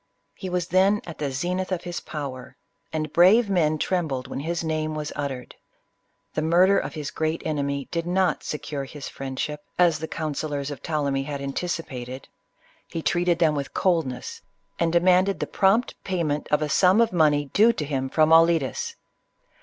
He 0.33 0.49
was 0.49 0.69
then 0.69 0.99
at 1.05 1.19
the 1.19 1.29
zenith 1.31 1.71
of 1.71 1.83
hif 1.83 2.03
power, 2.03 2.57
and 2.91 3.13
brave 3.13 3.51
men 3.51 3.77
trembled 3.77 4.25
when 4.27 4.39
his 4.39 4.63
name 4.63 4.95
was 4.95 5.13
uttered. 5.15 5.53
The 6.33 6.41
mur 6.41 6.65
der 6.65 6.77
of 6.79 6.95
his 6.95 7.11
great 7.11 7.43
enemy 7.45 7.87
did 7.91 8.07
not 8.07 8.43
secure 8.43 8.85
his 8.85 9.07
friendship, 9.07 9.61
as 9.77 9.99
the 9.99 10.07
counsellors 10.07 10.71
of 10.71 10.81
Ptolemy 10.81 11.21
had 11.21 11.39
anticipated: 11.39 12.27
he 12.87 13.03
20 13.03 13.03
CLEOPATRA. 13.03 13.11
treated 13.11 13.37
them 13.37 13.53
with 13.53 13.75
coldness, 13.75 14.41
and 14.79 14.91
demanded 14.91 15.39
the 15.39 15.45
prompt 15.45 15.93
payment 16.03 16.47
of 16.49 16.63
a 16.63 16.67
sum 16.67 16.99
of 16.99 17.13
money 17.13 17.51
due 17.53 17.71
him 17.77 18.09
from 18.09 18.31
Auletes. 18.33 18.95